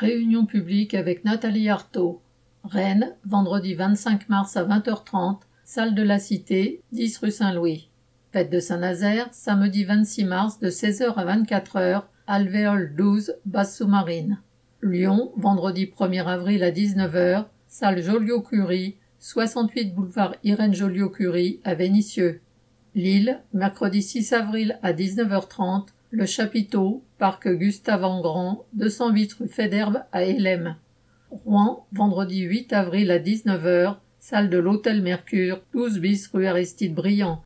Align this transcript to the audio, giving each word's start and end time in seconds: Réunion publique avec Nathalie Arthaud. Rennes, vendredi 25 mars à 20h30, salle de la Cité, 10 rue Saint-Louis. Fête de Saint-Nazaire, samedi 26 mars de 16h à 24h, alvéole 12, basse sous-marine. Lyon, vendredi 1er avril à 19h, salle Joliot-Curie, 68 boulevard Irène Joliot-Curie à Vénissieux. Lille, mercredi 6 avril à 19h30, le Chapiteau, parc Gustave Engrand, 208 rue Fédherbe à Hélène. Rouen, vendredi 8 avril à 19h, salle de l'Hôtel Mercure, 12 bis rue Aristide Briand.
Réunion 0.00 0.46
publique 0.46 0.94
avec 0.94 1.26
Nathalie 1.26 1.68
Arthaud. 1.68 2.22
Rennes, 2.64 3.14
vendredi 3.26 3.74
25 3.74 4.30
mars 4.30 4.56
à 4.56 4.64
20h30, 4.64 5.40
salle 5.62 5.94
de 5.94 6.02
la 6.02 6.18
Cité, 6.18 6.80
10 6.92 7.18
rue 7.18 7.30
Saint-Louis. 7.30 7.90
Fête 8.32 8.48
de 8.48 8.60
Saint-Nazaire, 8.60 9.28
samedi 9.32 9.84
26 9.84 10.24
mars 10.24 10.58
de 10.58 10.70
16h 10.70 11.12
à 11.16 11.36
24h, 11.36 12.04
alvéole 12.26 12.94
12, 12.96 13.34
basse 13.44 13.76
sous-marine. 13.76 14.40
Lyon, 14.80 15.32
vendredi 15.36 15.84
1er 15.84 16.24
avril 16.24 16.64
à 16.64 16.70
19h, 16.70 17.44
salle 17.68 18.02
Joliot-Curie, 18.02 18.96
68 19.18 19.94
boulevard 19.94 20.34
Irène 20.44 20.72
Joliot-Curie 20.72 21.60
à 21.62 21.74
Vénissieux. 21.74 22.40
Lille, 22.94 23.42
mercredi 23.52 24.00
6 24.00 24.32
avril 24.32 24.78
à 24.82 24.94
19h30, 24.94 25.88
le 26.10 26.26
Chapiteau, 26.26 27.04
parc 27.18 27.48
Gustave 27.48 28.04
Engrand, 28.04 28.66
208 28.72 29.32
rue 29.34 29.48
Fédherbe 29.48 30.02
à 30.10 30.24
Hélène. 30.24 30.76
Rouen, 31.30 31.86
vendredi 31.92 32.40
8 32.40 32.72
avril 32.72 33.12
à 33.12 33.20
19h, 33.20 33.96
salle 34.18 34.50
de 34.50 34.58
l'Hôtel 34.58 35.02
Mercure, 35.02 35.62
12 35.72 36.00
bis 36.00 36.26
rue 36.32 36.46
Aristide 36.46 36.94
Briand. 36.94 37.38